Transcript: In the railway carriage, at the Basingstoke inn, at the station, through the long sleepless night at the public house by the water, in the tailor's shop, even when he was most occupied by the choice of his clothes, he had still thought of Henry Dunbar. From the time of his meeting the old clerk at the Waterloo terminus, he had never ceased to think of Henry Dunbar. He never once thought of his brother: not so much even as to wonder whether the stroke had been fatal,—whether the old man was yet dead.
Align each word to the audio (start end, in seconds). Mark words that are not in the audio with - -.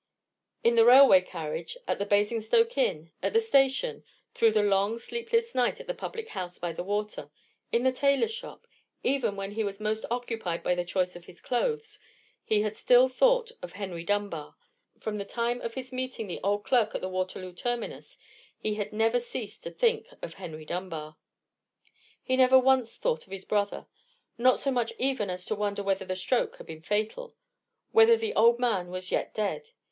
In 0.63 0.73
the 0.73 0.83
railway 0.83 1.21
carriage, 1.21 1.77
at 1.87 1.99
the 1.99 2.07
Basingstoke 2.07 2.75
inn, 2.75 3.11
at 3.21 3.33
the 3.33 3.39
station, 3.39 4.03
through 4.33 4.51
the 4.51 4.63
long 4.63 4.97
sleepless 4.97 5.53
night 5.53 5.79
at 5.79 5.85
the 5.85 5.93
public 5.93 6.29
house 6.29 6.57
by 6.57 6.71
the 6.71 6.81
water, 6.81 7.29
in 7.71 7.83
the 7.83 7.91
tailor's 7.91 8.33
shop, 8.33 8.65
even 9.03 9.35
when 9.35 9.51
he 9.51 9.63
was 9.63 9.79
most 9.79 10.03
occupied 10.09 10.63
by 10.63 10.73
the 10.73 10.83
choice 10.83 11.15
of 11.15 11.25
his 11.25 11.39
clothes, 11.39 11.99
he 12.43 12.63
had 12.63 12.75
still 12.75 13.09
thought 13.09 13.51
of 13.61 13.73
Henry 13.73 14.03
Dunbar. 14.03 14.55
From 14.99 15.19
the 15.19 15.23
time 15.23 15.61
of 15.61 15.75
his 15.75 15.93
meeting 15.93 16.25
the 16.25 16.39
old 16.41 16.63
clerk 16.63 16.95
at 16.95 17.01
the 17.01 17.07
Waterloo 17.07 17.53
terminus, 17.53 18.17
he 18.57 18.73
had 18.73 18.91
never 18.91 19.19
ceased 19.19 19.61
to 19.65 19.69
think 19.69 20.07
of 20.23 20.33
Henry 20.33 20.65
Dunbar. 20.65 21.15
He 22.23 22.35
never 22.35 22.57
once 22.57 22.91
thought 22.95 23.27
of 23.27 23.31
his 23.31 23.45
brother: 23.45 23.85
not 24.35 24.57
so 24.57 24.71
much 24.71 24.93
even 24.97 25.29
as 25.29 25.45
to 25.45 25.53
wonder 25.53 25.83
whether 25.83 26.05
the 26.05 26.15
stroke 26.15 26.55
had 26.57 26.65
been 26.65 26.81
fatal,—whether 26.81 28.17
the 28.17 28.33
old 28.33 28.57
man 28.57 28.87
was 28.87 29.11
yet 29.11 29.35
dead. 29.35 29.67